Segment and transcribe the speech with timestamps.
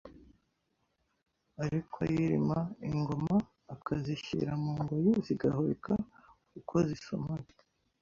[1.63, 2.59] ari kwa yirima
[2.89, 3.35] Ingoma
[3.73, 5.95] akazishyira mu ngoyi zigahekwa
[6.59, 7.47] Uko zisumana